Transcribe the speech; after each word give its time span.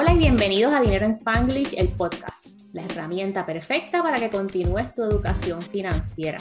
Hola 0.00 0.12
y 0.12 0.18
bienvenidos 0.18 0.72
a 0.72 0.80
Dinero 0.80 1.06
en 1.06 1.10
Spanglish, 1.10 1.74
el 1.76 1.88
podcast, 1.88 2.72
la 2.72 2.84
herramienta 2.84 3.44
perfecta 3.44 4.00
para 4.00 4.20
que 4.20 4.30
continúes 4.30 4.94
tu 4.94 5.02
educación 5.02 5.60
financiera. 5.60 6.38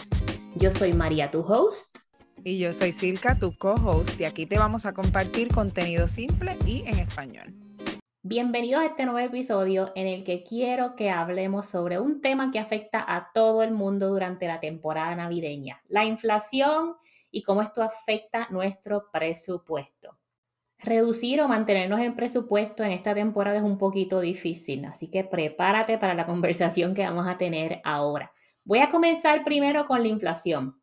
Yo 0.54 0.70
soy 0.70 0.94
María, 0.94 1.32
tu 1.32 1.40
host. 1.40 1.98
Y 2.44 2.60
yo 2.60 2.72
soy 2.72 2.92
Silka, 2.92 3.34
tu 3.40 3.58
co-host, 3.58 4.22
y 4.22 4.26
aquí 4.26 4.46
te 4.46 4.60
vamos 4.60 4.86
a 4.86 4.94
compartir 4.94 5.48
contenido 5.48 6.08
simple 6.08 6.56
y 6.68 6.84
en 6.86 7.00
español. 7.00 7.52
Bienvenidos 8.22 8.84
a 8.84 8.86
este 8.86 9.06
nuevo 9.06 9.28
episodio 9.28 9.92
en 9.96 10.06
el 10.06 10.24
que 10.24 10.44
quiero 10.44 10.96
que 10.96 11.10
hablemos 11.10 11.66
sobre 11.66 12.00
un 12.00 12.22
tema 12.22 12.52
que 12.52 12.60
afecta 12.60 13.04
a 13.08 13.32
todo 13.34 13.64
el 13.64 13.72
mundo 13.72 14.10
durante 14.10 14.46
la 14.46 14.60
temporada 14.60 15.16
navideña, 15.16 15.82
la 15.88 16.06
inflación 16.06 16.94
y 17.32 17.42
cómo 17.42 17.64
esto 17.64 17.82
afecta 17.82 18.46
nuestro 18.52 19.10
presupuesto. 19.12 20.17
Reducir 20.80 21.42
o 21.42 21.48
mantenernos 21.48 22.00
en 22.02 22.16
presupuesto 22.16 22.84
en 22.84 22.92
esta 22.92 23.16
temporada 23.16 23.58
es 23.58 23.64
un 23.64 23.80
poquito 23.80 24.20
difícil, 24.20 24.86
así 24.86 25.10
que 25.10 25.24
prepárate 25.24 25.98
para 25.98 26.14
la 26.14 26.26
conversación 26.28 26.94
que 26.94 27.04
vamos 27.04 27.28
a 27.28 27.38
tener 27.38 27.82
ahora. 27.84 28.32
Voy 28.64 28.80
a 28.80 28.90
comenzar 28.90 29.44
primero 29.44 29.88
con 29.88 30.02
la 30.02 30.10
inflación. 30.10 30.80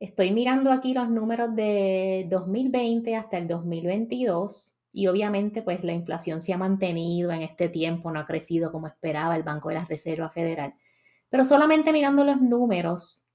Estoy 0.00 0.32
mirando 0.32 0.72
aquí 0.72 0.94
los 0.94 1.10
números 1.10 1.54
de 1.54 2.26
2020 2.28 3.14
hasta 3.16 3.38
el 3.38 3.46
2022 3.46 4.80
y 4.92 5.06
obviamente 5.08 5.62
pues 5.62 5.84
la 5.84 5.92
inflación 5.92 6.40
se 6.40 6.52
ha 6.52 6.58
mantenido 6.58 7.30
en 7.32 7.42
este 7.42 7.68
tiempo, 7.68 8.10
no 8.10 8.20
ha 8.20 8.26
crecido 8.26 8.72
como 8.72 8.86
esperaba 8.86 9.36
el 9.36 9.42
Banco 9.42 9.68
de 9.68 9.74
la 9.74 9.84
Reserva 9.84 10.30
Federal. 10.30 10.74
Pero 11.28 11.44
solamente 11.44 11.92
mirando 11.92 12.24
los 12.24 12.40
números 12.40 13.28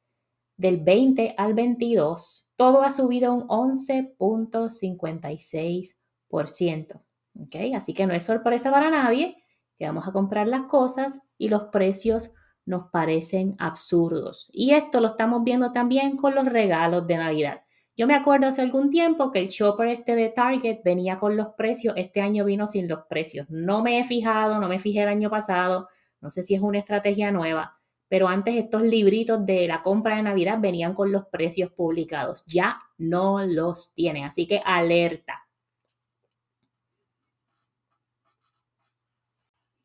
del 0.56 0.78
20 0.78 1.36
al 1.38 1.54
22, 1.54 2.52
todo 2.56 2.82
ha 2.82 2.92
subido 2.92 3.34
un 3.34 3.48
11.56%. 3.48 5.99
¿okay? 6.30 7.74
Así 7.74 7.94
que 7.94 8.06
no 8.06 8.14
es 8.14 8.24
sorpresa 8.24 8.72
para 8.72 8.90
nadie 8.90 9.44
que 9.78 9.86
vamos 9.86 10.08
a 10.08 10.12
comprar 10.12 10.48
las 10.48 10.64
cosas 10.64 11.24
y 11.38 11.50
los 11.50 11.64
precios 11.66 12.34
nos 12.66 12.90
parecen 12.92 13.56
absurdos. 13.58 14.50
Y 14.54 14.74
esto 14.74 15.02
lo 15.02 15.08
estamos 15.08 15.44
viendo 15.44 15.72
también 15.72 16.18
con 16.18 16.36
los 16.36 16.46
regalos 16.46 17.08
de 17.08 17.18
Navidad. 17.18 17.62
Yo 17.98 18.08
me 18.08 18.16
acuerdo 18.16 18.48
hace 18.48 18.62
algún 18.62 18.90
tiempo 18.90 19.32
que 19.32 19.40
el 19.40 19.50
shopper 19.50 19.88
este 19.90 20.16
de 20.16 20.30
Target 20.30 20.82
venía 20.86 21.20
con 21.20 21.36
los 21.36 21.48
precios, 21.58 21.96
este 21.98 22.22
año 22.22 22.46
vino 22.46 22.68
sin 22.68 22.88
los 22.88 23.00
precios. 23.10 23.48
No 23.50 23.82
me 23.82 24.00
he 24.00 24.04
fijado, 24.04 24.60
no 24.60 24.70
me 24.70 24.80
fijé 24.80 25.02
el 25.02 25.10
año 25.10 25.30
pasado, 25.30 25.90
no 26.22 26.30
sé 26.30 26.44
si 26.44 26.56
es 26.56 26.62
una 26.62 26.80
estrategia 26.80 27.32
nueva, 27.32 27.78
pero 28.08 28.28
antes 28.28 28.56
estos 28.56 28.84
libritos 28.84 29.46
de 29.46 29.68
la 29.68 29.84
compra 29.84 30.16
de 30.18 30.24
Navidad 30.24 30.60
venían 30.60 30.94
con 30.94 31.12
los 31.12 31.26
precios 31.26 31.72
publicados. 31.72 32.44
Ya 32.48 32.80
no 32.98 33.46
los 33.46 33.94
tienen, 33.94 34.26
así 34.26 34.48
que 34.48 34.62
alerta. 34.64 35.49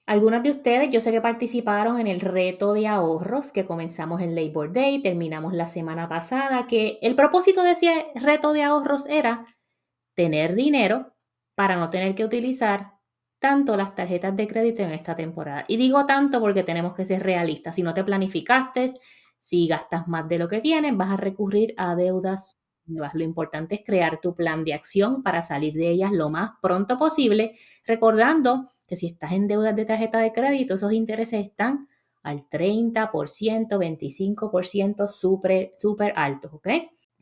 Algunos 0.06 0.42
de 0.42 0.50
ustedes 0.50 0.90
yo 0.90 1.00
sé 1.00 1.12
que 1.12 1.22
participaron 1.22 1.98
en 1.98 2.06
el 2.06 2.20
reto 2.20 2.74
de 2.74 2.86
ahorros 2.86 3.52
que 3.52 3.64
comenzamos 3.64 4.20
en 4.20 4.34
Labor 4.34 4.70
Day, 4.70 5.00
terminamos 5.00 5.54
la 5.54 5.66
semana 5.66 6.08
pasada, 6.10 6.66
que 6.66 6.98
el 7.00 7.14
propósito 7.14 7.62
de 7.62 7.70
ese 7.70 8.06
reto 8.14 8.52
de 8.52 8.62
ahorros 8.64 9.06
era 9.06 9.46
tener 10.14 10.54
dinero 10.54 11.14
para 11.54 11.76
no 11.76 11.88
tener 11.88 12.14
que 12.14 12.24
utilizar 12.24 12.92
tanto 13.38 13.78
las 13.78 13.94
tarjetas 13.94 14.36
de 14.36 14.46
crédito 14.46 14.82
en 14.82 14.90
esta 14.92 15.16
temporada. 15.16 15.64
Y 15.68 15.78
digo 15.78 16.04
tanto 16.04 16.38
porque 16.38 16.62
tenemos 16.62 16.94
que 16.94 17.06
ser 17.06 17.22
realistas. 17.22 17.76
Si 17.76 17.82
no 17.82 17.94
te 17.94 18.04
planificaste, 18.04 18.92
si 19.38 19.66
gastas 19.68 20.06
más 20.06 20.28
de 20.28 20.38
lo 20.38 20.48
que 20.48 20.60
tienes, 20.60 20.94
vas 20.96 21.12
a 21.12 21.16
recurrir 21.16 21.74
a 21.78 21.94
deudas. 21.94 22.58
Lo 22.86 23.24
importante 23.24 23.76
es 23.76 23.82
crear 23.84 24.20
tu 24.20 24.34
plan 24.34 24.64
de 24.64 24.74
acción 24.74 25.22
para 25.22 25.40
salir 25.40 25.72
de 25.72 25.88
ellas 25.88 26.12
lo 26.12 26.28
más 26.28 26.52
pronto 26.60 26.98
posible, 26.98 27.52
recordando 27.86 28.68
que 28.86 28.96
si 28.96 29.06
estás 29.06 29.32
en 29.32 29.46
deudas 29.46 29.74
de 29.74 29.84
tarjeta 29.84 30.18
de 30.18 30.32
crédito, 30.32 30.74
esos 30.74 30.92
intereses 30.92 31.44
están 31.44 31.88
al 32.22 32.48
30%, 32.48 33.10
25%, 33.10 35.08
súper, 35.08 35.74
súper 35.76 36.12
altos, 36.16 36.52
¿ok? 36.54 36.68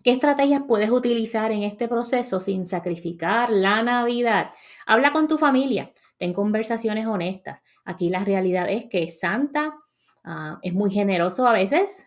¿Qué 0.03 0.11
estrategias 0.11 0.62
puedes 0.67 0.91
utilizar 0.91 1.53
en 1.53 1.62
este 1.62 1.87
proceso 1.87 2.41
sin 2.41 2.67
sacrificar 2.67 3.50
la 3.50 3.83
Navidad? 3.83 4.50
Habla 4.87 5.12
con 5.12 5.28
tu 5.28 5.39
familia, 5.39 5.93
ten 6.17 6.33
conversaciones 6.33 7.06
honestas. 7.06 7.62
Aquí 7.84 8.09
la 8.09 8.25
realidad 8.25 8.69
es 8.69 8.87
que 8.87 9.09
Santa 9.09 9.77
ah, 10.25 10.59
es 10.62 10.75
muy 10.75 10.91
generoso 10.91 11.47
a 11.47 11.53
veces 11.53 12.06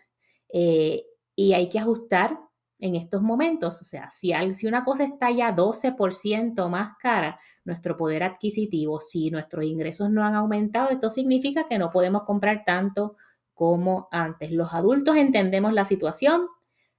eh, 0.52 1.04
y 1.34 1.54
hay 1.54 1.68
que 1.70 1.78
ajustar 1.78 2.38
en 2.78 2.96
estos 2.96 3.22
momentos. 3.22 3.80
O 3.80 3.84
sea, 3.84 4.10
si, 4.10 4.32
si 4.54 4.66
una 4.66 4.84
cosa 4.84 5.04
está 5.04 5.30
ya 5.30 5.54
12% 5.54 6.68
más 6.68 6.96
cara, 6.98 7.38
nuestro 7.66 7.96
poder 7.96 8.22
adquisitivo, 8.22 9.00
si 9.00 9.30
nuestros 9.30 9.64
ingresos 9.64 10.10
no 10.10 10.24
han 10.24 10.34
aumentado, 10.34 10.90
esto 10.90 11.10
significa 11.10 11.66
que 11.68 11.78
no 11.78 11.90
podemos 11.90 12.22
comprar 12.22 12.62
tanto 12.64 13.16
como 13.52 14.08
antes. 14.12 14.52
Los 14.52 14.72
adultos 14.72 15.16
entendemos 15.16 15.72
la 15.72 15.84
situación, 15.84 16.46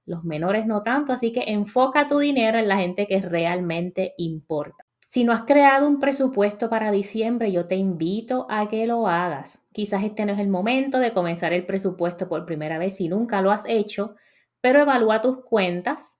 los 0.04 0.24
menores 0.24 0.66
no 0.66 0.82
tanto, 0.82 1.12
así 1.12 1.32
que 1.32 1.44
enfoca 1.46 2.06
tu 2.06 2.18
dinero 2.18 2.58
en 2.58 2.68
la 2.68 2.76
gente 2.76 3.06
que 3.06 3.20
realmente 3.20 4.14
importa. 4.18 4.84
Si 5.08 5.24
no 5.24 5.32
has 5.32 5.42
creado 5.42 5.88
un 5.88 6.00
presupuesto 6.00 6.68
para 6.68 6.92
diciembre, 6.92 7.50
yo 7.50 7.66
te 7.66 7.76
invito 7.76 8.46
a 8.50 8.68
que 8.68 8.86
lo 8.86 9.08
hagas. 9.08 9.66
Quizás 9.72 10.04
este 10.04 10.26
no 10.26 10.34
es 10.34 10.38
el 10.38 10.48
momento 10.48 10.98
de 10.98 11.14
comenzar 11.14 11.54
el 11.54 11.64
presupuesto 11.64 12.28
por 12.28 12.44
primera 12.44 12.78
vez 12.78 12.96
si 12.96 13.08
nunca 13.08 13.40
lo 13.40 13.50
has 13.50 13.64
hecho, 13.66 14.16
pero 14.60 14.80
evalúa 14.80 15.22
tus 15.22 15.42
cuentas 15.44 16.17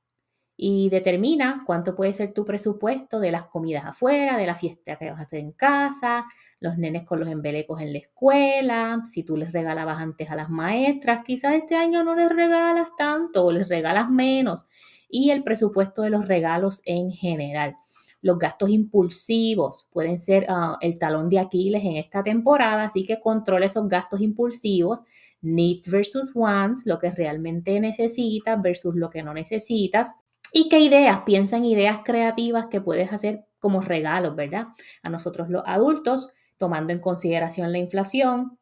y 0.61 0.91
determina 0.91 1.63
cuánto 1.65 1.95
puede 1.95 2.13
ser 2.13 2.35
tu 2.35 2.45
presupuesto 2.45 3.21
de 3.21 3.31
las 3.31 3.45
comidas 3.45 3.85
afuera, 3.87 4.37
de 4.37 4.45
la 4.45 4.57
fiesta 4.57 4.97
que 4.97 5.09
vas 5.09 5.21
a 5.21 5.23
hacer 5.23 5.39
en 5.39 5.53
casa, 5.53 6.25
los 6.59 6.77
nenes 6.77 7.05
con 7.05 7.21
los 7.21 7.29
embelecos 7.29 7.81
en 7.81 7.93
la 7.93 8.01
escuela, 8.01 9.01
si 9.05 9.23
tú 9.23 9.37
les 9.37 9.53
regalabas 9.53 10.01
antes 10.01 10.29
a 10.29 10.35
las 10.35 10.51
maestras, 10.51 11.21
quizás 11.25 11.55
este 11.55 11.77
año 11.77 12.03
no 12.03 12.17
les 12.17 12.29
regalas 12.29 12.89
tanto 12.99 13.45
o 13.47 13.53
les 13.53 13.69
regalas 13.69 14.11
menos, 14.11 14.67
y 15.09 15.31
el 15.31 15.45
presupuesto 15.45 16.03
de 16.03 16.11
los 16.11 16.27
regalos 16.27 16.83
en 16.85 17.13
general. 17.13 17.77
Los 18.21 18.37
gastos 18.41 18.71
impulsivos 18.71 19.89
pueden 19.93 20.19
ser 20.19 20.45
ah, 20.49 20.77
el 20.81 20.99
talón 20.99 21.29
de 21.29 21.39
Aquiles 21.39 21.85
en 21.85 21.99
esta 21.99 22.25
temporada, 22.25 22.83
así 22.83 23.05
que 23.05 23.21
controla 23.21 23.67
esos 23.67 23.89
gastos 23.89 24.21
impulsivos 24.21 25.05
needs 25.41 25.89
versus 25.89 26.33
wants, 26.35 26.85
lo 26.85 26.99
que 26.99 27.13
realmente 27.13 27.79
necesitas 27.79 28.61
versus 28.61 28.97
lo 28.97 29.09
que 29.09 29.23
no 29.23 29.33
necesitas. 29.33 30.17
¿Y 30.53 30.69
qué 30.69 30.81
ideas? 30.81 31.21
Piensa 31.27 31.57
en 31.57 31.65
ideas 31.65 32.01
creativas 32.05 32.67
que 32.67 32.81
puedes 32.81 33.13
hacer 33.13 33.47
como 33.59 33.81
regalos, 33.81 34.37
¿verdad? 34.37 34.69
A 35.03 35.11
nosotros 35.11 35.49
los 35.49 35.63
adultos, 35.67 36.31
tomando 36.57 36.93
en 36.93 37.01
consideración 37.01 37.73
la 37.73 37.79
inflación, 37.79 38.59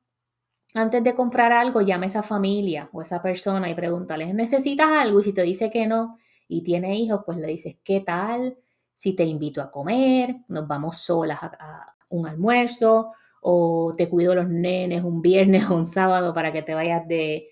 antes 0.74 1.02
de 1.02 1.14
comprar 1.14 1.52
algo, 1.52 1.80
llama 1.80 2.04
a 2.04 2.08
esa 2.08 2.22
familia 2.22 2.90
o 2.92 3.00
a 3.00 3.04
esa 3.04 3.22
persona 3.22 3.70
y 3.70 3.74
pregúntale, 3.74 4.34
¿necesitas 4.34 4.90
algo? 4.90 5.20
Y 5.20 5.24
si 5.24 5.32
te 5.32 5.42
dice 5.42 5.70
que 5.70 5.86
no 5.86 6.18
y 6.48 6.62
tiene 6.62 6.96
hijos, 6.98 7.22
pues 7.24 7.38
le 7.38 7.46
dices, 7.48 7.78
¿qué 7.82 8.00
tal? 8.00 8.58
Si 8.92 9.14
te 9.14 9.24
invito 9.24 9.62
a 9.62 9.70
comer, 9.70 10.36
nos 10.48 10.68
vamos 10.68 10.98
solas 10.98 11.42
a, 11.42 11.46
a 11.46 11.96
un 12.10 12.26
almuerzo 12.26 13.12
o 13.40 13.94
te 13.96 14.08
cuido 14.08 14.34
los 14.34 14.48
nenes 14.48 15.02
un 15.02 15.22
viernes 15.22 15.70
o 15.70 15.76
un 15.76 15.86
sábado 15.86 16.34
para 16.34 16.52
que 16.52 16.62
te 16.62 16.74
vayas 16.74 17.06
de, 17.08 17.48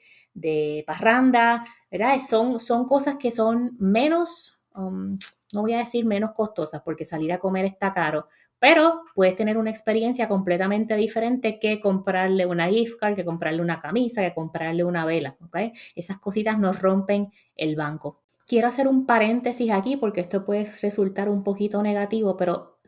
parranda, 0.87 1.65
¿verdad? 1.91 2.21
Son, 2.29 2.61
son 2.61 2.87
cosas 2.87 3.17
que 3.17 3.31
son 3.31 3.77
menos, 3.79 4.59
um, 4.75 5.17
no 5.53 5.63
voy 5.63 5.75
a 5.75 5.79
decir 5.79 6.05
menos 6.05 6.33
costosas 6.33 6.83
porque 6.83 7.05
salir 7.05 7.33
a 7.33 7.39
comer 7.39 7.65
está 7.65 7.93
caro, 7.93 8.29
pero 8.59 9.03
puedes 9.15 9.37
tener 9.37 9.59
una 9.59 9.71
experiencia 9.71 10.27
completamente 10.27 10.97
diferente 10.97 11.59
que 11.59 11.81
comprarle 11.81 12.47
una 12.47 12.69
gift 12.69 12.99
card, 12.99 13.15
que 13.15 13.25
comprarle 13.25 13.61
una 13.61 13.79
camisa, 13.79 14.23
que 14.23 14.33
comprarle 14.33 14.85
una 14.85 15.05
vela, 15.05 15.37
¿ok? 15.45 15.57
Esas 15.95 16.19
cositas 16.19 16.59
nos 16.59 16.81
rompen 16.81 17.31
el 17.57 17.77
banco. 17.77 18.23
Quiero 18.47 18.69
hacer 18.69 18.89
un 18.89 19.07
paréntesis 19.07 19.71
aquí 19.71 19.97
porque 19.97 20.21
esto 20.23 20.45
puede 20.45 20.65
resultar 20.81 21.29
un 21.29 21.43
poquito 21.43 21.83
negativo, 21.83 22.37
pero 22.37 22.79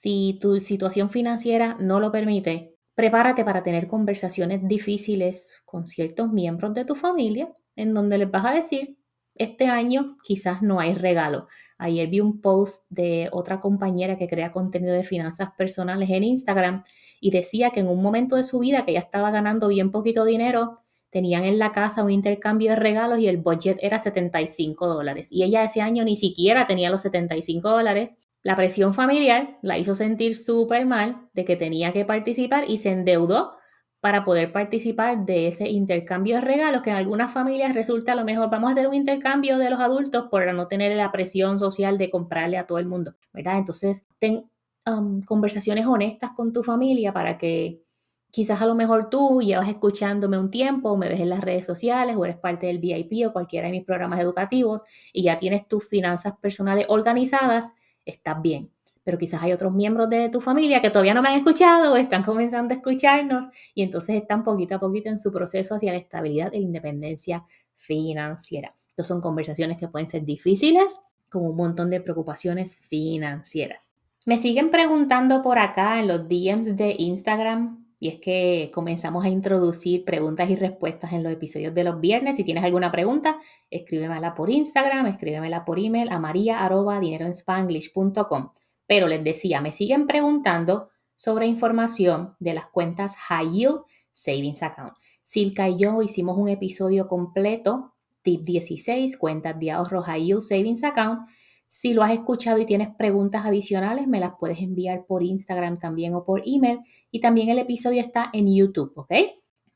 si 0.00 0.38
tu 0.40 0.58
situación 0.60 1.10
financiera 1.10 1.76
no 1.78 2.00
lo 2.00 2.10
permite, 2.10 2.74
prepárate 3.00 3.46
para 3.46 3.62
tener 3.62 3.86
conversaciones 3.86 4.60
difíciles 4.68 5.62
con 5.64 5.86
ciertos 5.86 6.30
miembros 6.30 6.74
de 6.74 6.84
tu 6.84 6.94
familia 6.94 7.50
en 7.74 7.94
donde 7.94 8.18
les 8.18 8.30
vas 8.30 8.44
a 8.44 8.52
decir, 8.52 8.98
este 9.34 9.68
año 9.68 10.18
quizás 10.22 10.60
no 10.60 10.80
hay 10.80 10.92
regalo. 10.92 11.48
Ayer 11.78 12.08
vi 12.08 12.20
un 12.20 12.42
post 12.42 12.90
de 12.90 13.30
otra 13.32 13.58
compañera 13.58 14.18
que 14.18 14.28
crea 14.28 14.52
contenido 14.52 14.92
de 14.92 15.02
finanzas 15.02 15.48
personales 15.56 16.10
en 16.10 16.24
Instagram 16.24 16.84
y 17.22 17.30
decía 17.30 17.70
que 17.70 17.80
en 17.80 17.88
un 17.88 18.02
momento 18.02 18.36
de 18.36 18.42
su 18.42 18.58
vida 18.58 18.84
que 18.84 18.90
ella 18.90 19.00
estaba 19.00 19.30
ganando 19.30 19.68
bien 19.68 19.90
poquito 19.90 20.26
dinero, 20.26 20.82
tenían 21.08 21.44
en 21.44 21.58
la 21.58 21.72
casa 21.72 22.04
un 22.04 22.10
intercambio 22.10 22.72
de 22.72 22.76
regalos 22.76 23.18
y 23.18 23.28
el 23.28 23.38
budget 23.38 23.78
era 23.80 24.02
75 24.02 24.86
dólares. 24.86 25.32
Y 25.32 25.42
ella 25.42 25.64
ese 25.64 25.80
año 25.80 26.04
ni 26.04 26.16
siquiera 26.16 26.66
tenía 26.66 26.90
los 26.90 27.00
75 27.00 27.66
dólares 27.66 28.18
la 28.42 28.56
presión 28.56 28.94
familiar 28.94 29.58
la 29.62 29.78
hizo 29.78 29.94
sentir 29.94 30.36
súper 30.36 30.86
mal 30.86 31.28
de 31.32 31.44
que 31.44 31.56
tenía 31.56 31.92
que 31.92 32.04
participar 32.04 32.64
y 32.68 32.78
se 32.78 32.90
endeudó 32.90 33.52
para 34.00 34.24
poder 34.24 34.50
participar 34.50 35.26
de 35.26 35.46
ese 35.46 35.68
intercambio 35.68 36.36
de 36.36 36.40
regalos 36.40 36.80
que 36.82 36.90
en 36.90 36.96
algunas 36.96 37.32
familias 37.32 37.74
resulta 37.74 38.12
a 38.12 38.16
lo 38.16 38.24
mejor 38.24 38.48
vamos 38.50 38.68
a 38.68 38.72
hacer 38.72 38.88
un 38.88 38.94
intercambio 38.94 39.58
de 39.58 39.68
los 39.68 39.78
adultos 39.78 40.28
para 40.30 40.52
no 40.52 40.66
tener 40.66 40.96
la 40.96 41.12
presión 41.12 41.58
social 41.58 41.98
de 41.98 42.10
comprarle 42.10 42.56
a 42.56 42.66
todo 42.66 42.78
el 42.78 42.86
mundo, 42.86 43.14
¿verdad? 43.32 43.58
Entonces, 43.58 44.06
ten 44.18 44.50
um, 44.86 45.20
conversaciones 45.22 45.86
honestas 45.86 46.30
con 46.34 46.52
tu 46.52 46.62
familia 46.62 47.12
para 47.12 47.36
que 47.36 47.82
quizás 48.30 48.62
a 48.62 48.66
lo 48.66 48.74
mejor 48.74 49.10
tú 49.10 49.42
llevas 49.42 49.68
escuchándome 49.68 50.38
un 50.38 50.50
tiempo, 50.50 50.96
me 50.96 51.08
ves 51.08 51.20
en 51.20 51.28
las 51.28 51.40
redes 51.40 51.66
sociales 51.66 52.16
o 52.16 52.24
eres 52.24 52.38
parte 52.38 52.68
del 52.68 52.78
VIP 52.78 53.26
o 53.26 53.32
cualquiera 53.32 53.66
de 53.66 53.72
mis 53.72 53.84
programas 53.84 54.20
educativos 54.20 54.82
y 55.12 55.24
ya 55.24 55.36
tienes 55.36 55.66
tus 55.68 55.86
finanzas 55.86 56.34
personales 56.40 56.86
organizadas, 56.88 57.72
estás 58.04 58.40
bien. 58.40 58.70
Pero 59.02 59.18
quizás 59.18 59.42
hay 59.42 59.52
otros 59.52 59.72
miembros 59.72 60.10
de 60.10 60.28
tu 60.28 60.40
familia 60.40 60.82
que 60.82 60.90
todavía 60.90 61.14
no 61.14 61.22
me 61.22 61.30
han 61.30 61.38
escuchado 61.38 61.92
o 61.92 61.96
están 61.96 62.22
comenzando 62.22 62.74
a 62.74 62.76
escucharnos 62.76 63.46
y 63.74 63.82
entonces 63.82 64.16
están 64.16 64.44
poquito 64.44 64.74
a 64.74 64.80
poquito 64.80 65.08
en 65.08 65.18
su 65.18 65.32
proceso 65.32 65.74
hacia 65.74 65.92
la 65.92 65.98
estabilidad 65.98 66.52
la 66.52 66.58
independencia 66.58 67.44
financiera. 67.76 68.74
Estas 68.88 69.06
son 69.06 69.20
conversaciones 69.20 69.78
que 69.78 69.88
pueden 69.88 70.08
ser 70.08 70.24
difíciles, 70.24 71.00
con 71.30 71.46
un 71.46 71.56
montón 71.56 71.90
de 71.90 72.00
preocupaciones 72.00 72.76
financieras. 72.76 73.94
Me 74.26 74.36
siguen 74.36 74.70
preguntando 74.70 75.42
por 75.42 75.58
acá 75.58 75.98
en 76.00 76.08
los 76.08 76.28
DMs 76.28 76.76
de 76.76 76.94
Instagram 76.98 77.79
y 78.00 78.08
es 78.08 78.18
que 78.18 78.70
comenzamos 78.72 79.26
a 79.26 79.28
introducir 79.28 80.06
preguntas 80.06 80.48
y 80.48 80.56
respuestas 80.56 81.12
en 81.12 81.22
los 81.22 81.30
episodios 81.30 81.74
de 81.74 81.84
los 81.84 82.00
viernes. 82.00 82.36
Si 82.36 82.44
tienes 82.44 82.64
alguna 82.64 82.90
pregunta, 82.90 83.38
escríbemela 83.70 84.34
por 84.34 84.48
Instagram, 84.48 85.06
escríbemela 85.06 85.66
por 85.66 85.78
email 85.78 86.08
a 86.08 86.18
maria.dineroenspanglish.com. 86.18 88.52
Pero 88.86 89.06
les 89.06 89.22
decía, 89.22 89.60
me 89.60 89.70
siguen 89.70 90.06
preguntando 90.06 90.88
sobre 91.14 91.44
información 91.46 92.36
de 92.40 92.54
las 92.54 92.68
cuentas 92.68 93.16
High 93.16 93.50
Yield 93.50 93.82
Savings 94.10 94.62
Account. 94.62 94.94
Silka 95.22 95.68
y 95.68 95.76
yo 95.76 96.00
hicimos 96.00 96.38
un 96.38 96.48
episodio 96.48 97.06
completo, 97.06 97.92
tip 98.22 98.44
16, 98.44 99.18
cuentas 99.18 99.60
de 99.60 99.72
ahorro 99.72 100.00
High 100.02 100.24
Yield 100.24 100.40
Savings 100.40 100.84
Account, 100.84 101.28
si 101.72 101.94
lo 101.94 102.02
has 102.02 102.10
escuchado 102.10 102.58
y 102.58 102.66
tienes 102.66 102.88
preguntas 102.96 103.46
adicionales, 103.46 104.08
me 104.08 104.18
las 104.18 104.32
puedes 104.40 104.58
enviar 104.58 105.06
por 105.06 105.22
Instagram 105.22 105.78
también 105.78 106.16
o 106.16 106.24
por 106.24 106.42
email. 106.44 106.80
Y 107.12 107.20
también 107.20 107.48
el 107.48 107.60
episodio 107.60 108.00
está 108.00 108.28
en 108.32 108.52
YouTube, 108.52 108.92
¿ok? 108.96 109.12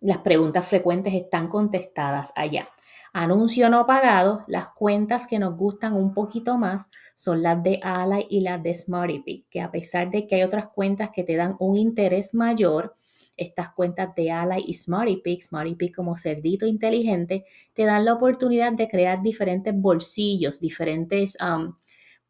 Las 0.00 0.18
preguntas 0.18 0.66
frecuentes 0.66 1.14
están 1.14 1.46
contestadas 1.46 2.32
allá. 2.34 2.68
Anuncio 3.12 3.70
no 3.70 3.86
pagado, 3.86 4.42
las 4.48 4.70
cuentas 4.74 5.28
que 5.28 5.38
nos 5.38 5.56
gustan 5.56 5.94
un 5.94 6.12
poquito 6.14 6.58
más 6.58 6.90
son 7.14 7.44
las 7.44 7.62
de 7.62 7.78
Ally 7.80 8.26
y 8.28 8.40
las 8.40 8.60
de 8.60 8.74
SmartyPick, 8.74 9.48
que 9.48 9.60
a 9.60 9.70
pesar 9.70 10.10
de 10.10 10.26
que 10.26 10.34
hay 10.34 10.42
otras 10.42 10.66
cuentas 10.66 11.10
que 11.10 11.22
te 11.22 11.36
dan 11.36 11.54
un 11.60 11.76
interés 11.76 12.34
mayor, 12.34 12.96
estas 13.36 13.70
cuentas 13.70 14.14
de 14.16 14.32
Ally 14.32 14.64
y 14.66 14.74
SmartyPick, 14.74 15.42
SmartyPick 15.42 15.94
como 15.94 16.16
cerdito 16.16 16.66
inteligente, 16.66 17.44
te 17.72 17.84
dan 17.84 18.04
la 18.04 18.14
oportunidad 18.14 18.72
de 18.72 18.88
crear 18.88 19.22
diferentes 19.22 19.72
bolsillos, 19.76 20.58
diferentes 20.58 21.36
um, 21.40 21.74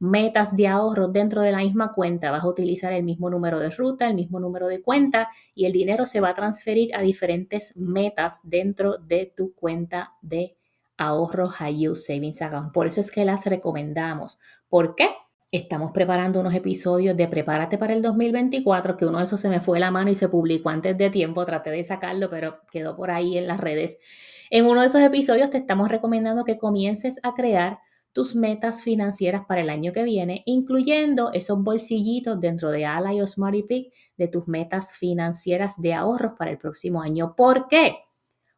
metas 0.05 0.55
de 0.55 0.69
ahorro 0.69 1.09
dentro 1.09 1.41
de 1.41 1.51
la 1.51 1.59
misma 1.59 1.93
cuenta. 1.93 2.31
Vas 2.31 2.45
a 2.45 2.49
utilizar 2.49 2.93
el 2.93 3.05
mismo 3.05 3.31
número 3.31 3.59
de 3.59 3.71
ruta, 3.71 4.07
el 4.07 4.15
mismo 4.15 4.39
número 4.39 4.69
de 4.69 4.83
cuenta 4.83 5.29
y 5.55 5.65
el 5.65 5.73
dinero 5.73 6.05
se 6.07 6.21
va 6.21 6.31
a 6.31 6.35
transferir 6.35 6.95
a 6.95 7.01
diferentes 7.01 7.77
metas 7.77 8.41
dentro 8.45 8.99
de 8.99 9.33
tu 9.35 9.55
cuenta 9.55 10.13
de 10.21 10.57
ahorro 10.99 11.49
High 11.49 11.77
Yield 11.77 11.97
Savings 11.97 12.43
Account. 12.43 12.73
Por 12.73 12.87
eso 12.87 13.01
es 13.01 13.11
que 13.11 13.25
las 13.25 13.47
recomendamos. 13.47 14.39
¿Por 14.69 14.95
qué? 14.95 15.09
Estamos 15.51 15.93
preparando 15.93 16.41
unos 16.41 16.55
episodios 16.55 17.17
de 17.17 17.29
Prepárate 17.29 17.79
para 17.79 17.95
el 17.95 18.03
2024, 18.03 18.97
que 18.97 19.07
uno 19.07 19.19
de 19.19 19.25
esos 19.25 19.41
se 19.41 19.49
me 19.49 19.61
fue 19.61 19.79
la 19.79 19.91
mano 19.91 20.11
y 20.11 20.15
se 20.15 20.29
publicó 20.29 20.69
antes 20.69 20.99
de 20.99 21.11
tiempo. 21.11 21.45
Traté 21.45 21.71
de 21.71 21.85
sacarlo, 21.85 22.29
pero 22.29 22.59
quedó 22.71 22.97
por 22.97 23.11
ahí 23.11 23.39
en 23.39 23.47
las 23.47 23.61
redes. 23.61 24.01
En 24.51 24.67
uno 24.67 24.83
de 24.83 24.89
esos 24.89 25.01
episodios 25.01 25.51
te 25.51 25.59
estamos 25.59 25.89
recomendando 25.89 26.45
que 26.45 26.59
comiences 26.59 27.21
a 27.23 27.35
crear 27.35 27.79
tus 28.15 28.37
metas 28.37 28.85
financieras 28.85 29.45
para 29.45 29.61
el 29.61 29.69
año 29.69 29.93
que 29.93 30.05
viene, 30.05 30.45
incluyendo 30.47 31.33
esos 31.33 31.61
bolsillitos 31.63 32.41
dentro 32.41 32.71
de 32.71 32.87
Ally 32.87 33.21
o 33.21 33.27
Smarty 33.27 33.91
de 34.17 34.29
tus 34.29 34.47
metas 34.47 34.95
financieras 34.95 35.83
de 35.83 35.95
ahorros 35.95 36.35
para 36.39 36.53
el 36.53 36.57
próximo 36.57 37.03
año. 37.03 37.35
¿Por 37.37 37.67
qué? 37.67 37.97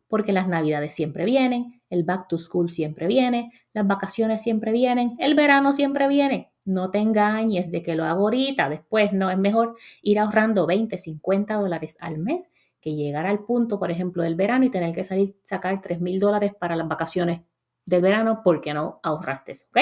Porque 0.09 0.33
las 0.33 0.47
navidades 0.47 0.95
siempre 0.95 1.25
vienen, 1.25 1.81
el 1.89 2.05
back 2.05 2.29
to 2.29 2.39
school 2.39 2.71
siempre 2.71 3.07
viene, 3.07 3.51
las 3.73 3.87
vacaciones 3.87 4.43
siempre 4.43 4.73
vienen, 4.73 5.17
el 5.19 5.35
verano 5.35 5.73
siempre 5.73 6.07
viene. 6.07 6.53
No 6.67 6.91
te 6.91 6.99
engañes 6.99 7.71
de 7.71 7.83
que 7.83 7.95
lo 7.95 8.05
hago 8.05 8.25
ahorita, 8.25 8.69
después 8.69 9.15
no, 9.15 9.31
es 9.31 9.39
mejor 9.39 9.77
ir 10.03 10.19
ahorrando 10.19 10.67
20, 10.67 10.99
50 10.99 11.55
dólares 11.55 11.97
al 12.01 12.19
mes 12.19 12.51
que 12.79 12.95
llegar 12.95 13.27
al 13.27 13.39
punto, 13.39 13.79
por 13.79 13.91
ejemplo, 13.91 14.23
del 14.23 14.35
verano 14.35 14.67
y 14.67 14.71
tener 14.71 14.95
que 14.95 15.03
salir, 15.03 15.35
sacar 15.45 15.81
3 15.81 15.99
mil 16.03 16.21
dólares 16.21 16.53
para 16.59 16.77
las 16.77 16.87
vacaciones 16.87 17.41
del 17.87 18.03
verano 18.03 18.43
porque 18.45 18.75
no 18.75 19.01
ahorraste, 19.03 19.53
¿ok? 19.71 19.79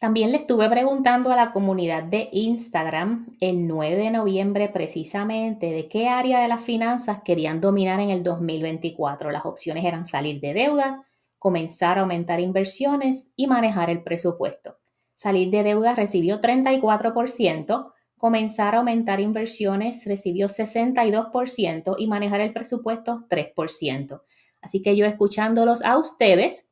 También 0.00 0.30
le 0.30 0.38
estuve 0.38 0.66
preguntando 0.70 1.30
a 1.30 1.36
la 1.36 1.52
comunidad 1.52 2.04
de 2.04 2.30
Instagram 2.32 3.36
el 3.38 3.68
9 3.68 3.96
de 3.96 4.10
noviembre 4.10 4.70
precisamente 4.70 5.66
de 5.72 5.88
qué 5.88 6.08
área 6.08 6.40
de 6.40 6.48
las 6.48 6.62
finanzas 6.62 7.20
querían 7.22 7.60
dominar 7.60 8.00
en 8.00 8.08
el 8.08 8.22
2024. 8.22 9.30
Las 9.30 9.44
opciones 9.44 9.84
eran 9.84 10.06
salir 10.06 10.40
de 10.40 10.54
deudas, 10.54 11.02
comenzar 11.38 11.98
a 11.98 12.00
aumentar 12.00 12.40
inversiones 12.40 13.34
y 13.36 13.46
manejar 13.46 13.90
el 13.90 14.02
presupuesto. 14.02 14.78
Salir 15.14 15.50
de 15.50 15.64
deudas 15.64 15.96
recibió 15.96 16.40
34%, 16.40 17.92
comenzar 18.16 18.74
a 18.74 18.78
aumentar 18.78 19.20
inversiones 19.20 20.06
recibió 20.06 20.48
62% 20.48 21.96
y 21.98 22.06
manejar 22.06 22.40
el 22.40 22.54
presupuesto 22.54 23.26
3%. 23.28 24.22
Así 24.62 24.80
que 24.80 24.96
yo 24.96 25.04
escuchándolos 25.04 25.84
a 25.84 25.98
ustedes, 25.98 26.69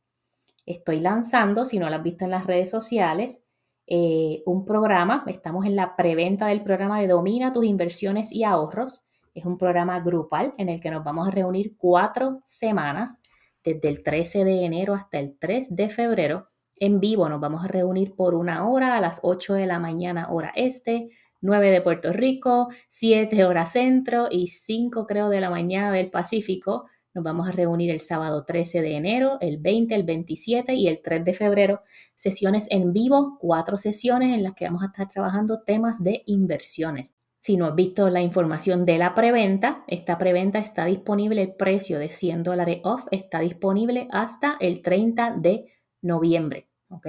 estoy 0.69 1.01
lanzando, 1.01 1.65
si 1.65 1.79
no 1.79 1.89
lo 1.89 1.97
has 1.97 2.03
visto 2.03 2.25
en 2.25 2.31
las 2.31 2.47
redes 2.47 2.71
sociales, 2.71 3.43
eh, 3.87 4.43
un 4.45 4.67
programa. 4.67 5.25
Estamos 5.27 5.65
en 5.65 5.77
la 5.77 5.97
preventa 5.97 6.47
del 6.49 6.63
programa 6.63 7.01
de 7.01 7.09
Domina 7.09 7.53
tus 7.53 7.65
inversiones 7.65 8.33
y 8.33 8.45
ahorros. 8.45 9.09
Es 9.35 9.47
un 9.47 9.57
programa 9.57 10.01
grupal 10.01 10.53
en 10.59 10.69
el 10.69 10.81
que 10.81 10.91
nos 10.91 11.03
vamos 11.05 11.27
a 11.27 11.31
reunir 11.31 11.77
cuatro 11.79 12.41
semanas, 12.45 13.23
desde 13.65 13.89
el 13.89 14.03
13 14.03 14.45
de 14.45 14.65
enero 14.65 14.95
hasta 14.95 15.19
el 15.19 15.37
3 15.39 15.75
de 15.75 15.89
febrero. 15.89 16.49
En 16.77 17.01
vivo 17.01 17.29
nos 17.29 17.41
vamos 17.41 17.65
a 17.65 17.69
reunir 17.69 18.15
por 18.15 18.35
una 18.35 18.69
hora 18.69 18.95
a 18.95 19.01
las 19.01 19.21
8 19.23 19.55
de 19.55 19.67
la 19.67 19.79
mañana 19.79 20.29
hora 20.31 20.53
este, 20.55 21.09
9 21.41 21.71
de 21.71 21.81
Puerto 21.81 22.13
Rico, 22.13 22.69
7 22.89 23.45
hora 23.45 23.65
centro 23.65 24.29
y 24.31 24.49
5 24.49 25.07
creo 25.07 25.29
de 25.29 25.41
la 25.41 25.51
mañana 25.51 25.91
del 25.93 26.11
Pacífico 26.11 26.87
nos 27.19 27.25
vamos 27.25 27.49
a 27.49 27.53
reunir 27.53 27.91
el 27.91 27.99
sábado 27.99 28.45
13 28.45 28.81
de 28.81 28.95
enero, 28.95 29.39
el 29.41 29.59
20, 29.59 29.93
el 29.93 30.05
27 30.05 30.75
y 30.75 30.87
el 30.87 31.03
3 31.03 31.25
de 31.25 31.35
febrero. 31.35 31.83
Sesiones 32.15 32.69
en 32.71 32.93
vivo, 32.93 33.39
cuatro 33.41 33.77
sesiones 33.77 34.37
en 34.37 34.45
las 34.45 34.55
que 34.55 34.67
vamos 34.67 34.85
a 34.85 34.87
estar 34.87 35.09
trabajando 35.09 35.63
temas 35.63 36.05
de 36.05 36.23
inversiones. 36.27 37.19
Si 37.41 37.57
no 37.57 37.67
has 37.67 37.75
visto 37.75 38.09
la 38.09 38.21
información 38.21 38.87
de 38.87 38.99
la 38.99 39.17
preventa, 39.17 39.83
esta 39.89 40.17
preventa 40.17 40.61
está 40.61 40.85
disponible, 40.85 41.43
el 41.43 41.55
precio 41.55 41.99
de 41.99 42.11
100 42.11 42.45
dólares 42.45 42.81
off 42.85 43.07
está 43.11 43.41
disponible 43.41 44.07
hasta 44.13 44.57
el 44.61 44.81
30 44.81 45.39
de 45.39 45.67
noviembre. 46.03 46.69
¿ok? 46.91 47.07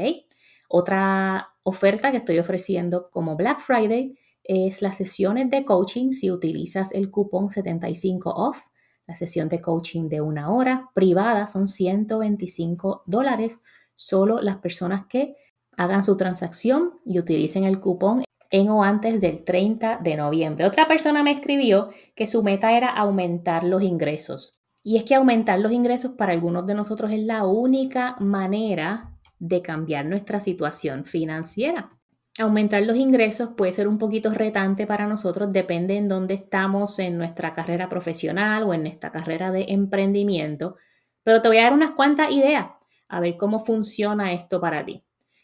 Otra 0.69 1.49
oferta 1.61 2.09
que 2.09 2.17
estoy 2.17 2.39
ofreciendo 2.39 3.11
como 3.11 3.35
Black 3.35 3.59
Friday 3.59 4.17
es 4.43 4.81
las 4.81 4.97
sesiones 4.97 5.51
de 5.51 5.65
coaching 5.65 6.13
si 6.13 6.31
utilizas 6.31 6.91
el 6.93 7.11
cupón 7.11 7.51
75 7.51 8.31
off 8.31 8.69
la 9.09 9.15
sesión 9.15 9.49
de 9.49 9.59
coaching 9.59 10.07
de 10.07 10.21
una 10.21 10.51
hora 10.51 10.91
privada 10.93 11.47
son 11.47 11.67
125 11.67 13.01
dólares. 13.07 13.59
Solo 13.95 14.39
las 14.39 14.57
personas 14.57 15.07
que 15.07 15.35
hagan 15.75 16.03
su 16.03 16.15
transacción 16.15 16.99
y 17.07 17.17
utilicen 17.17 17.63
el 17.63 17.79
cupón 17.79 18.23
en 18.51 18.69
o 18.69 18.83
antes 18.83 19.19
del 19.19 19.43
30 19.43 19.97
de 20.03 20.15
noviembre. 20.15 20.67
Otra 20.67 20.87
persona 20.87 21.23
me 21.23 21.31
escribió 21.31 21.89
que 22.15 22.27
su 22.27 22.43
meta 22.43 22.77
era 22.77 22.89
aumentar 22.89 23.63
los 23.63 23.81
ingresos. 23.81 24.59
Y 24.83 24.97
es 24.97 25.05
que 25.05 25.15
aumentar 25.15 25.59
los 25.59 25.71
ingresos 25.71 26.11
para 26.11 26.33
algunos 26.33 26.67
de 26.67 26.75
nosotros 26.75 27.11
es 27.11 27.23
la 27.23 27.47
única 27.47 28.15
manera 28.19 29.17
de 29.39 29.63
cambiar 29.63 30.05
nuestra 30.05 30.39
situación 30.39 31.05
financiera. 31.05 31.89
Aumentar 32.41 32.81
los 32.83 32.95
ingresos 32.95 33.49
puede 33.57 33.73
ser 33.73 33.89
un 33.89 33.97
poquito 33.97 34.29
retante 34.29 34.87
para 34.87 35.07
nosotros, 35.07 35.51
depende 35.51 35.97
en 35.97 36.07
dónde 36.07 36.35
estamos 36.35 36.97
en 36.99 37.17
nuestra 37.17 37.53
carrera 37.53 37.89
profesional 37.89 38.63
o 38.63 38.73
en 38.73 38.83
nuestra 38.83 39.11
carrera 39.11 39.51
de 39.51 39.65
emprendimiento, 39.67 40.77
pero 41.21 41.41
te 41.41 41.49
voy 41.49 41.57
a 41.57 41.63
dar 41.63 41.73
unas 41.73 41.91
cuantas 41.91 42.31
ideas 42.31 42.67
a 43.09 43.19
ver 43.19 43.35
cómo 43.35 43.59
funciona 43.59 44.31
esto 44.31 44.61
para 44.61 44.85
ti. 44.85 45.03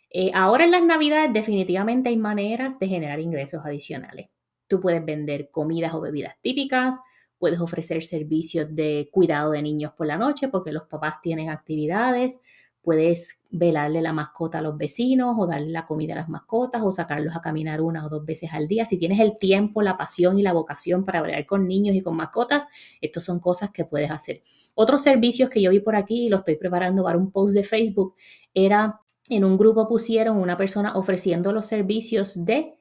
Eh, 0.09 0.31
ahora 0.33 0.63
en 0.63 0.71
las 0.71 0.83
navidades 0.83 1.33
definitivamente 1.33 2.07
hay 2.07 2.15
maneras 2.15 2.79
de 2.79 2.87
generar 2.87 3.19
ingresos 3.19 3.65
adicionales. 3.65 4.29
Tú 4.69 4.79
puedes 4.79 5.03
vender 5.03 5.49
comidas 5.51 5.93
o 5.93 5.99
bebidas 5.99 6.35
típicas, 6.41 7.01
puedes 7.37 7.59
ofrecer 7.59 8.03
servicios 8.03 8.73
de 8.73 9.09
cuidado 9.11 9.51
de 9.51 9.61
niños 9.61 9.91
por 9.97 10.07
la 10.07 10.17
noche 10.17 10.47
porque 10.47 10.71
los 10.71 10.83
papás 10.83 11.15
tienen 11.21 11.49
actividades, 11.49 12.39
Puedes 12.85 13.41
velarle 13.49 13.99
la 14.03 14.13
mascota 14.13 14.59
a 14.59 14.61
los 14.61 14.77
vecinos 14.77 15.35
o 15.39 15.47
darle 15.47 15.71
la 15.71 15.87
comida 15.87 16.13
a 16.13 16.17
las 16.17 16.29
mascotas 16.29 16.83
o 16.83 16.91
sacarlos 16.91 17.35
a 17.35 17.41
caminar 17.41 17.81
una 17.81 18.05
o 18.05 18.09
dos 18.09 18.23
veces 18.23 18.51
al 18.53 18.67
día. 18.67 18.85
Si 18.85 18.99
tienes 18.99 19.19
el 19.19 19.33
tiempo, 19.39 19.81
la 19.81 19.97
pasión 19.97 20.37
y 20.37 20.43
la 20.43 20.53
vocación 20.53 21.03
para 21.03 21.17
hablar 21.17 21.43
con 21.47 21.67
niños 21.67 21.95
y 21.95 22.01
con 22.01 22.15
mascotas, 22.15 22.67
estas 23.01 23.23
son 23.23 23.39
cosas 23.39 23.71
que 23.71 23.85
puedes 23.85 24.11
hacer. 24.11 24.43
Otros 24.75 25.01
servicios 25.01 25.49
que 25.49 25.63
yo 25.63 25.71
vi 25.71 25.79
por 25.79 25.95
aquí 25.95 26.27
y 26.27 26.29
lo 26.29 26.37
estoy 26.37 26.57
preparando 26.57 27.03
para 27.03 27.17
un 27.17 27.31
post 27.31 27.55
de 27.55 27.63
Facebook 27.63 28.13
era 28.53 29.01
en 29.29 29.43
un 29.43 29.57
grupo 29.57 29.87
pusieron 29.87 30.37
una 30.37 30.55
persona 30.55 30.95
ofreciendo 30.95 31.51
los 31.51 31.65
servicios 31.65 32.45
de 32.45 32.77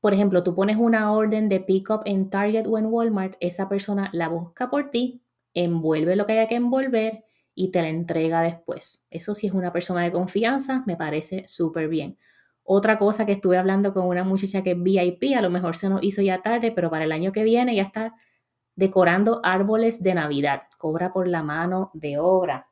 Por 0.00 0.14
ejemplo, 0.14 0.42
tú 0.42 0.54
pones 0.54 0.78
una 0.78 1.12
orden 1.12 1.50
de 1.50 1.60
pickup 1.60 2.00
en 2.06 2.30
Target 2.30 2.66
o 2.66 2.78
en 2.78 2.86
Walmart, 2.86 3.34
esa 3.40 3.68
persona 3.68 4.08
la 4.14 4.28
busca 4.28 4.70
por 4.70 4.90
ti, 4.90 5.20
envuelve 5.52 6.16
lo 6.16 6.24
que 6.24 6.32
haya 6.32 6.46
que 6.46 6.54
envolver 6.54 7.24
y 7.58 7.72
te 7.72 7.82
la 7.82 7.88
entrega 7.88 8.40
después. 8.40 9.04
Eso 9.10 9.34
sí 9.34 9.48
es 9.48 9.52
una 9.52 9.72
persona 9.72 10.04
de 10.04 10.12
confianza, 10.12 10.84
me 10.86 10.96
parece 10.96 11.42
súper 11.48 11.88
bien. 11.88 12.16
Otra 12.62 12.98
cosa 12.98 13.26
que 13.26 13.32
estuve 13.32 13.58
hablando 13.58 13.92
con 13.92 14.06
una 14.06 14.22
muchacha 14.22 14.62
que 14.62 14.72
es 14.72 14.76
VIP, 14.80 15.36
a 15.36 15.42
lo 15.42 15.50
mejor 15.50 15.74
se 15.74 15.88
nos 15.88 16.00
hizo 16.04 16.22
ya 16.22 16.40
tarde, 16.40 16.70
pero 16.70 16.88
para 16.88 17.04
el 17.04 17.10
año 17.10 17.32
que 17.32 17.42
viene 17.42 17.74
ya 17.74 17.82
está 17.82 18.14
decorando 18.76 19.40
árboles 19.42 20.04
de 20.04 20.14
Navidad. 20.14 20.62
Cobra 20.78 21.12
por 21.12 21.26
la 21.26 21.42
mano 21.42 21.90
de 21.94 22.20
obra. 22.20 22.68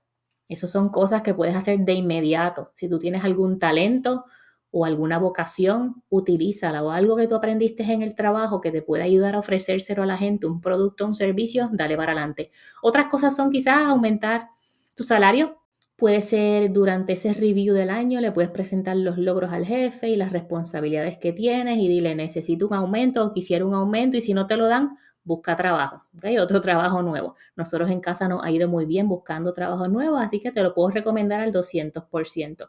Esas 0.48 0.70
son 0.70 0.90
cosas 0.90 1.22
que 1.22 1.34
puedes 1.34 1.56
hacer 1.56 1.80
de 1.80 1.94
inmediato. 1.94 2.70
Si 2.76 2.88
tú 2.88 3.00
tienes 3.00 3.24
algún 3.24 3.58
talento 3.58 4.24
o 4.70 4.84
alguna 4.84 5.18
vocación, 5.18 6.04
utilízala 6.10 6.84
o 6.84 6.92
algo 6.92 7.16
que 7.16 7.26
tú 7.26 7.34
aprendiste 7.34 7.82
en 7.92 8.02
el 8.02 8.14
trabajo 8.14 8.60
que 8.60 8.70
te 8.70 8.82
pueda 8.82 9.02
ayudar 9.02 9.34
a 9.34 9.40
ofrecérselo 9.40 10.04
a 10.04 10.06
la 10.06 10.16
gente, 10.16 10.46
un 10.46 10.60
producto, 10.60 11.06
un 11.06 11.16
servicio, 11.16 11.68
dale 11.72 11.96
para 11.96 12.12
adelante. 12.12 12.52
Otras 12.82 13.06
cosas 13.06 13.34
son 13.34 13.50
quizás 13.50 13.78
aumentar 13.78 14.50
tu 14.96 15.04
salario, 15.04 15.60
Puede 15.96 16.20
ser 16.20 16.74
durante 16.74 17.14
ese 17.14 17.32
review 17.32 17.74
del 17.74 17.88
año, 17.88 18.20
le 18.20 18.30
puedes 18.30 18.50
presentar 18.50 18.96
los 18.96 19.16
logros 19.16 19.50
al 19.50 19.64
jefe 19.64 20.10
y 20.10 20.16
las 20.16 20.30
responsabilidades 20.30 21.16
que 21.16 21.32
tienes 21.32 21.78
y 21.78 21.88
dile, 21.88 22.14
necesito 22.14 22.66
un 22.66 22.74
aumento 22.74 23.24
o 23.24 23.32
quisiera 23.32 23.64
un 23.64 23.72
aumento 23.72 24.18
y 24.18 24.20
si 24.20 24.34
no 24.34 24.46
te 24.46 24.58
lo 24.58 24.68
dan, 24.68 24.98
busca 25.24 25.56
trabajo, 25.56 26.02
¿okay? 26.14 26.36
otro 26.36 26.60
trabajo 26.60 27.00
nuevo. 27.00 27.34
Nosotros 27.56 27.90
en 27.90 28.00
casa 28.00 28.28
nos 28.28 28.44
ha 28.44 28.50
ido 28.50 28.68
muy 28.68 28.84
bien 28.84 29.08
buscando 29.08 29.54
trabajos 29.54 29.88
nuevos, 29.88 30.20
así 30.20 30.38
que 30.38 30.52
te 30.52 30.62
lo 30.62 30.74
puedo 30.74 30.90
recomendar 30.90 31.40
al 31.40 31.50
200%. 31.50 32.68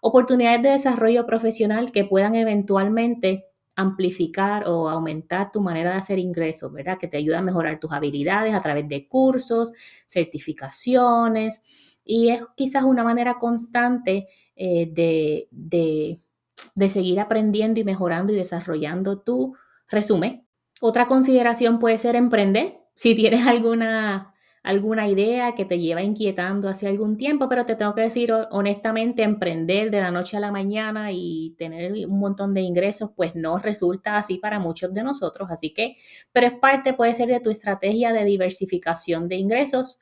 Oportunidades 0.00 0.62
de 0.62 0.70
desarrollo 0.70 1.26
profesional 1.26 1.92
que 1.92 2.06
puedan 2.06 2.34
eventualmente 2.36 3.51
amplificar 3.76 4.68
o 4.68 4.88
aumentar 4.88 5.50
tu 5.52 5.60
manera 5.60 5.90
de 5.92 5.96
hacer 5.96 6.18
ingresos, 6.18 6.72
¿verdad? 6.72 6.98
Que 6.98 7.08
te 7.08 7.16
ayuda 7.16 7.38
a 7.38 7.42
mejorar 7.42 7.80
tus 7.80 7.92
habilidades 7.92 8.54
a 8.54 8.60
través 8.60 8.88
de 8.88 9.08
cursos, 9.08 9.72
certificaciones, 10.06 11.98
y 12.04 12.30
es 12.30 12.44
quizás 12.56 12.84
una 12.84 13.04
manera 13.04 13.38
constante 13.38 14.28
eh, 14.56 14.88
de, 14.92 15.48
de, 15.50 16.88
seguir 16.88 17.20
aprendiendo 17.20 17.80
y 17.80 17.84
mejorando 17.84 18.32
y 18.32 18.36
desarrollando 18.36 19.20
tu 19.20 19.54
resumen. 19.88 20.46
Otra 20.80 21.06
consideración 21.06 21.78
puede 21.78 21.98
ser 21.98 22.16
emprender. 22.16 22.78
Si 22.94 23.14
tienes 23.14 23.46
alguna, 23.46 24.31
alguna 24.62 25.08
idea 25.08 25.54
que 25.54 25.64
te 25.64 25.78
lleva 25.78 26.02
inquietando 26.02 26.68
hace 26.68 26.86
algún 26.86 27.16
tiempo, 27.16 27.48
pero 27.48 27.64
te 27.64 27.74
tengo 27.74 27.94
que 27.94 28.02
decir 28.02 28.32
honestamente, 28.50 29.22
emprender 29.24 29.90
de 29.90 30.00
la 30.00 30.10
noche 30.10 30.36
a 30.36 30.40
la 30.40 30.52
mañana 30.52 31.10
y 31.12 31.54
tener 31.58 31.92
un 32.06 32.20
montón 32.20 32.54
de 32.54 32.60
ingresos, 32.60 33.10
pues 33.16 33.34
no 33.34 33.58
resulta 33.58 34.16
así 34.16 34.38
para 34.38 34.60
muchos 34.60 34.94
de 34.94 35.02
nosotros. 35.02 35.48
Así 35.50 35.72
que, 35.74 35.96
pero 36.30 36.46
es 36.46 36.52
parte, 36.54 36.94
puede 36.94 37.14
ser 37.14 37.28
de 37.28 37.40
tu 37.40 37.50
estrategia 37.50 38.12
de 38.12 38.24
diversificación 38.24 39.28
de 39.28 39.36
ingresos 39.36 40.00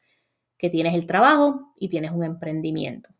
que 0.59 0.69
tienes 0.69 0.95
el 0.95 1.07
trabajo 1.07 1.73
y 1.77 1.89
tienes 1.89 2.13
un 2.13 2.23
emprendimiento. 2.25 3.11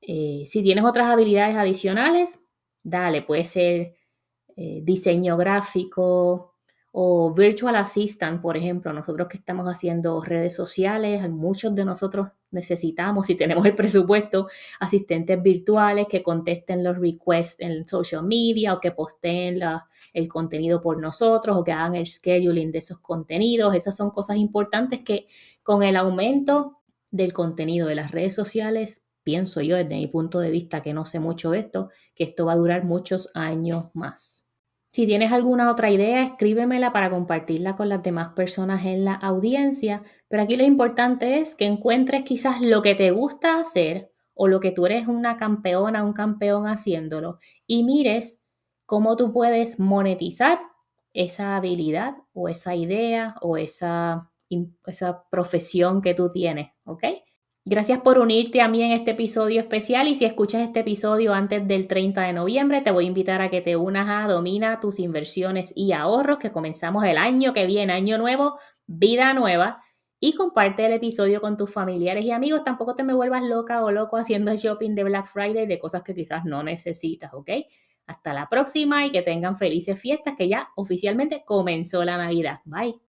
Eh, 0.00 0.42
si 0.44 0.62
tienes 0.62 0.84
otras 0.84 1.08
habilidades 1.08 1.56
adicionales, 1.56 2.44
dale, 2.82 3.22
puede 3.22 3.44
ser 3.44 3.94
eh, 4.56 4.80
diseño 4.82 5.36
gráfico, 5.36 6.49
o 6.92 7.32
Virtual 7.32 7.76
Assistant, 7.76 8.42
por 8.42 8.56
ejemplo, 8.56 8.92
nosotros 8.92 9.28
que 9.28 9.36
estamos 9.36 9.66
haciendo 9.66 10.20
redes 10.20 10.56
sociales, 10.56 11.28
muchos 11.30 11.74
de 11.74 11.84
nosotros 11.84 12.28
necesitamos, 12.50 13.26
si 13.26 13.36
tenemos 13.36 13.64
el 13.64 13.76
presupuesto, 13.76 14.48
asistentes 14.80 15.40
virtuales 15.40 16.08
que 16.08 16.22
contesten 16.22 16.82
los 16.82 16.98
requests 16.98 17.60
en 17.60 17.86
social 17.86 18.24
media 18.24 18.74
o 18.74 18.80
que 18.80 18.90
posteen 18.90 19.60
el 20.12 20.28
contenido 20.28 20.80
por 20.80 21.00
nosotros 21.00 21.56
o 21.56 21.62
que 21.62 21.72
hagan 21.72 21.94
el 21.94 22.06
scheduling 22.06 22.72
de 22.72 22.78
esos 22.78 22.98
contenidos. 22.98 23.74
Esas 23.76 23.96
son 23.96 24.10
cosas 24.10 24.36
importantes 24.36 25.02
que 25.02 25.28
con 25.62 25.84
el 25.84 25.96
aumento 25.96 26.74
del 27.12 27.32
contenido 27.32 27.86
de 27.86 27.94
las 27.94 28.10
redes 28.10 28.34
sociales, 28.34 29.04
pienso 29.22 29.60
yo 29.60 29.76
desde 29.76 29.94
mi 29.94 30.08
punto 30.08 30.40
de 30.40 30.50
vista 30.50 30.82
que 30.82 30.92
no 30.92 31.04
sé 31.06 31.20
mucho 31.20 31.52
de 31.52 31.60
esto, 31.60 31.90
que 32.16 32.24
esto 32.24 32.46
va 32.46 32.54
a 32.54 32.56
durar 32.56 32.84
muchos 32.84 33.30
años 33.34 33.90
más. 33.94 34.49
Si 34.92 35.06
tienes 35.06 35.30
alguna 35.30 35.70
otra 35.70 35.90
idea, 35.90 36.22
escríbemela 36.24 36.92
para 36.92 37.10
compartirla 37.10 37.76
con 37.76 37.88
las 37.88 38.02
demás 38.02 38.30
personas 38.34 38.84
en 38.84 39.04
la 39.04 39.14
audiencia. 39.14 40.02
Pero 40.28 40.42
aquí 40.42 40.56
lo 40.56 40.64
importante 40.64 41.38
es 41.40 41.54
que 41.54 41.66
encuentres 41.66 42.24
quizás 42.24 42.60
lo 42.60 42.82
que 42.82 42.96
te 42.96 43.12
gusta 43.12 43.60
hacer 43.60 44.10
o 44.34 44.48
lo 44.48 44.58
que 44.58 44.72
tú 44.72 44.86
eres 44.86 45.06
una 45.06 45.36
campeona, 45.36 46.02
un 46.02 46.12
campeón 46.12 46.66
haciéndolo 46.66 47.38
y 47.66 47.84
mires 47.84 48.48
cómo 48.84 49.14
tú 49.14 49.32
puedes 49.32 49.78
monetizar 49.78 50.58
esa 51.12 51.56
habilidad 51.56 52.14
o 52.32 52.48
esa 52.48 52.74
idea 52.74 53.36
o 53.42 53.56
esa, 53.56 54.32
esa 54.86 55.24
profesión 55.30 56.00
que 56.02 56.14
tú 56.14 56.32
tienes, 56.32 56.70
¿ok? 56.84 57.04
Gracias 57.66 58.00
por 58.00 58.18
unirte 58.18 58.62
a 58.62 58.68
mí 58.68 58.82
en 58.82 58.92
este 58.92 59.10
episodio 59.10 59.60
especial 59.60 60.08
y 60.08 60.14
si 60.16 60.24
escuchas 60.24 60.62
este 60.62 60.80
episodio 60.80 61.34
antes 61.34 61.68
del 61.68 61.88
30 61.88 62.22
de 62.22 62.32
noviembre, 62.32 62.80
te 62.80 62.90
voy 62.90 63.04
a 63.04 63.08
invitar 63.08 63.42
a 63.42 63.50
que 63.50 63.60
te 63.60 63.76
unas 63.76 64.08
a 64.08 64.26
Domina 64.32 64.80
tus 64.80 64.98
inversiones 64.98 65.74
y 65.76 65.92
ahorros, 65.92 66.38
que 66.38 66.52
comenzamos 66.52 67.04
el 67.04 67.18
año 67.18 67.52
que 67.52 67.66
viene, 67.66 67.92
año 67.92 68.16
nuevo, 68.16 68.58
vida 68.86 69.34
nueva. 69.34 69.82
Y 70.22 70.34
comparte 70.34 70.84
el 70.84 70.92
episodio 70.92 71.40
con 71.40 71.56
tus 71.56 71.72
familiares 71.72 72.24
y 72.26 72.30
amigos. 72.30 72.62
Tampoco 72.64 72.94
te 72.94 73.04
me 73.04 73.14
vuelvas 73.14 73.42
loca 73.42 73.82
o 73.84 73.90
loco 73.90 74.18
haciendo 74.18 74.54
shopping 74.54 74.94
de 74.94 75.04
Black 75.04 75.28
Friday 75.28 75.66
de 75.66 75.78
cosas 75.78 76.02
que 76.02 76.14
quizás 76.14 76.44
no 76.44 76.62
necesitas, 76.62 77.32
¿ok? 77.32 77.50
Hasta 78.06 78.34
la 78.34 78.48
próxima 78.48 79.06
y 79.06 79.10
que 79.10 79.22
tengan 79.22 79.56
felices 79.56 79.98
fiestas, 79.98 80.34
que 80.36 80.48
ya 80.48 80.68
oficialmente 80.76 81.42
comenzó 81.46 82.04
la 82.04 82.18
Navidad. 82.18 82.60
Bye. 82.64 83.09